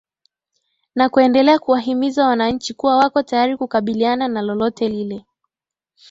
[0.95, 5.25] na kuendelea kuwahimiza wananchi kuwa wako tayari kukabiliana na lolote lile